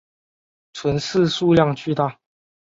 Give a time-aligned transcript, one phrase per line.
[0.73, 2.19] 存世数量巨大。